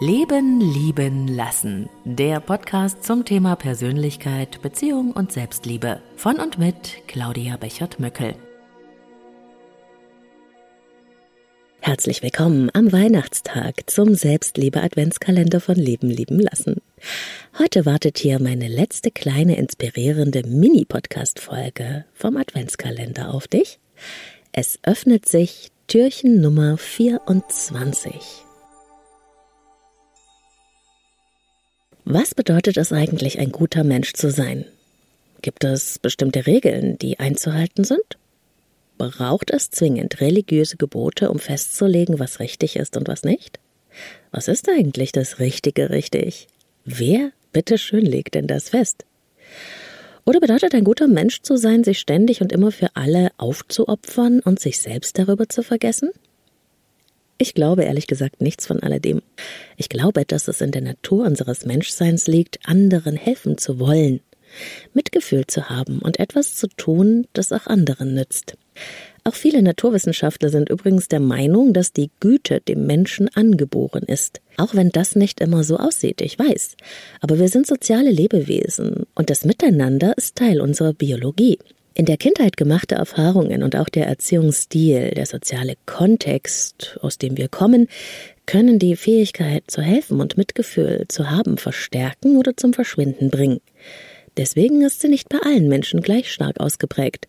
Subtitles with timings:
[0.00, 1.88] Leben, Lieben, Lassen.
[2.04, 6.00] Der Podcast zum Thema Persönlichkeit, Beziehung und Selbstliebe.
[6.14, 8.36] Von und mit Claudia Bechert-Möckel.
[11.80, 16.76] Herzlich willkommen am Weihnachtstag zum Selbstliebe-Adventskalender von Leben, Lieben, Lassen.
[17.58, 23.80] Heute wartet hier meine letzte kleine inspirierende Mini-Podcast-Folge vom Adventskalender auf dich.
[24.52, 28.44] Es öffnet sich Türchen Nummer 24.
[32.10, 34.64] Was bedeutet es eigentlich, ein guter Mensch zu sein?
[35.42, 38.16] Gibt es bestimmte Regeln, die einzuhalten sind?
[38.96, 43.60] Braucht es zwingend religiöse Gebote, um festzulegen, was richtig ist und was nicht?
[44.30, 46.48] Was ist eigentlich das Richtige richtig?
[46.86, 49.04] Wer, bitteschön, legt denn das fest?
[50.24, 54.60] Oder bedeutet ein guter Mensch zu sein, sich ständig und immer für alle aufzuopfern und
[54.60, 56.08] sich selbst darüber zu vergessen?
[57.38, 59.22] Ich glaube ehrlich gesagt nichts von alledem.
[59.76, 64.20] Ich glaube, dass es in der Natur unseres Menschseins liegt, anderen helfen zu wollen,
[64.92, 68.56] Mitgefühl zu haben und etwas zu tun, das auch anderen nützt.
[69.22, 74.40] Auch viele Naturwissenschaftler sind übrigens der Meinung, dass die Güte dem Menschen angeboren ist.
[74.56, 76.76] Auch wenn das nicht immer so aussieht, ich weiß.
[77.20, 81.58] Aber wir sind soziale Lebewesen und das Miteinander ist Teil unserer Biologie.
[81.98, 87.48] In der Kindheit gemachte Erfahrungen und auch der Erziehungsstil, der soziale Kontext, aus dem wir
[87.48, 87.88] kommen,
[88.46, 93.58] können die Fähigkeit zu helfen und Mitgefühl zu haben verstärken oder zum Verschwinden bringen.
[94.36, 97.26] Deswegen ist sie nicht bei allen Menschen gleich stark ausgeprägt.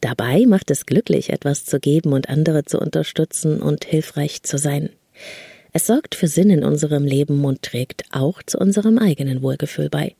[0.00, 4.88] Dabei macht es glücklich, etwas zu geben und andere zu unterstützen und hilfreich zu sein.
[5.74, 10.14] Es sorgt für Sinn in unserem Leben und trägt auch zu unserem eigenen Wohlgefühl bei.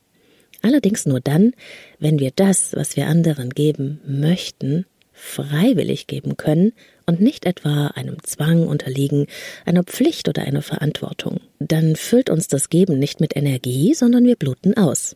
[0.63, 1.53] Allerdings nur dann,
[1.99, 6.71] wenn wir das, was wir anderen geben möchten, freiwillig geben können
[7.05, 9.27] und nicht etwa einem Zwang unterliegen,
[9.65, 11.41] einer Pflicht oder einer Verantwortung.
[11.59, 15.15] Dann füllt uns das Geben nicht mit Energie, sondern wir bluten aus.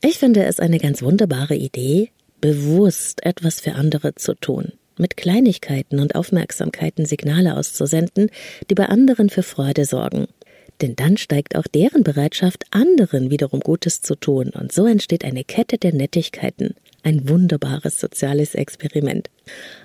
[0.00, 2.10] Ich finde es eine ganz wunderbare Idee,
[2.40, 8.30] bewusst etwas für andere zu tun, mit Kleinigkeiten und Aufmerksamkeiten Signale auszusenden,
[8.70, 10.28] die bei anderen für Freude sorgen
[10.80, 15.44] denn dann steigt auch deren Bereitschaft, anderen wiederum Gutes zu tun, und so entsteht eine
[15.44, 16.74] Kette der Nettigkeiten.
[17.02, 19.30] Ein wunderbares soziales Experiment.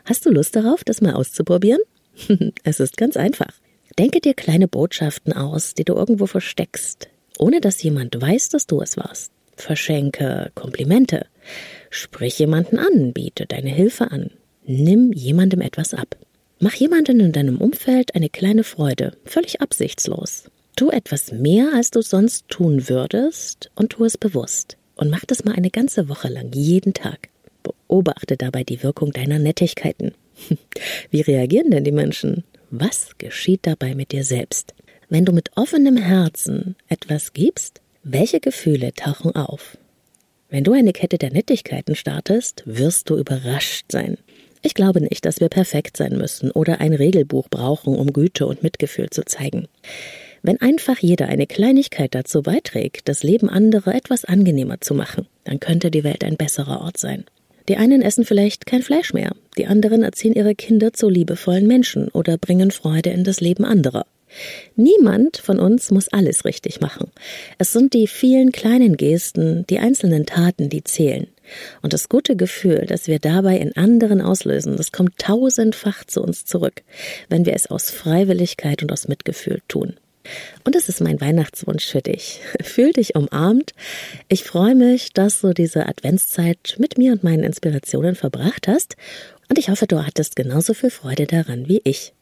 [0.05, 1.81] Hast du Lust darauf, das mal auszuprobieren?
[2.63, 3.53] es ist ganz einfach.
[3.97, 8.81] Denke dir kleine Botschaften aus, die du irgendwo versteckst, ohne dass jemand weiß, dass du
[8.81, 9.31] es warst.
[9.55, 11.27] Verschenke Komplimente.
[11.91, 14.31] Sprich jemanden an, biete deine Hilfe an.
[14.65, 16.17] Nimm jemandem etwas ab.
[16.59, 20.45] Mach jemanden in deinem Umfeld eine kleine Freude, völlig absichtslos.
[20.75, 24.77] Tu etwas mehr, als du sonst tun würdest, und tu es bewusst.
[24.95, 27.29] Und mach das mal eine ganze Woche lang, jeden Tag.
[27.61, 30.13] Beobachte dabei die Wirkung deiner Nettigkeiten.
[31.11, 32.43] Wie reagieren denn die Menschen?
[32.71, 34.73] Was geschieht dabei mit dir selbst?
[35.09, 39.77] Wenn du mit offenem Herzen etwas gibst, welche Gefühle tauchen auf?
[40.49, 44.17] Wenn du eine Kette der Nettigkeiten startest, wirst du überrascht sein.
[44.63, 48.63] Ich glaube nicht, dass wir perfekt sein müssen oder ein Regelbuch brauchen, um Güte und
[48.63, 49.67] Mitgefühl zu zeigen.
[50.45, 55.61] Wenn einfach jeder eine Kleinigkeit dazu beiträgt, das Leben anderer etwas angenehmer zu machen, dann
[55.61, 57.23] könnte die Welt ein besserer Ort sein.
[57.69, 62.09] Die einen essen vielleicht kein Fleisch mehr, die anderen erziehen ihre Kinder zu liebevollen Menschen
[62.09, 64.05] oder bringen Freude in das Leben anderer.
[64.75, 67.11] Niemand von uns muss alles richtig machen.
[67.57, 71.27] Es sind die vielen kleinen Gesten, die einzelnen Taten, die zählen.
[71.81, 76.43] Und das gute Gefühl, das wir dabei in anderen auslösen, das kommt tausendfach zu uns
[76.43, 76.81] zurück,
[77.29, 79.93] wenn wir es aus Freiwilligkeit und aus Mitgefühl tun.
[80.63, 82.41] Und es ist mein Weihnachtswunsch für dich.
[82.61, 83.71] Fühl dich umarmt.
[84.29, 88.95] Ich freue mich, dass du diese Adventszeit mit mir und meinen Inspirationen verbracht hast.
[89.49, 92.13] Und ich hoffe, du hattest genauso viel Freude daran wie ich.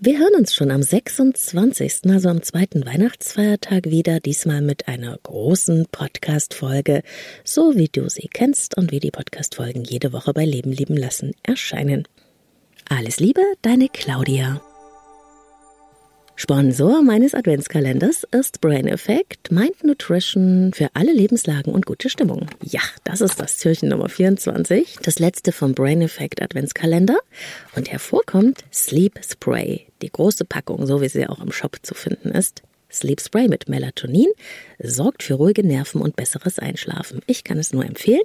[0.00, 5.86] Wir hören uns schon am 26., also am zweiten Weihnachtsfeiertag wieder, diesmal mit einer großen
[5.92, 7.02] Podcast-Folge,
[7.44, 11.32] so wie du sie kennst und wie die Podcast-Folgen jede Woche bei Leben lieben lassen
[11.42, 12.08] erscheinen.
[12.88, 14.62] Alles Liebe, deine Claudia.
[16.34, 22.46] Sponsor meines Adventskalenders ist Brain Effect, Mind Nutrition für alle Lebenslagen und gute Stimmung.
[22.62, 27.18] Ja, das ist das Türchen Nummer 24, das letzte vom Brain Effect Adventskalender.
[27.76, 32.30] Und hervorkommt Sleep Spray, die große Packung, so wie sie auch im Shop zu finden
[32.30, 32.62] ist.
[32.90, 34.28] Sleep Spray mit Melatonin
[34.78, 37.20] sorgt für ruhige Nerven und besseres Einschlafen.
[37.26, 38.22] Ich kann es nur empfehlen.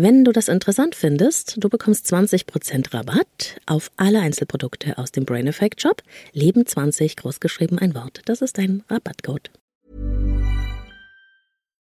[0.00, 5.48] Wenn du das interessant findest, du bekommst 20% Rabatt auf alle Einzelprodukte aus dem Brain
[5.48, 6.04] Effect Shop.
[6.32, 8.20] Leben 20, großgeschrieben ein Wort.
[8.26, 9.50] Das ist dein Rabattcode.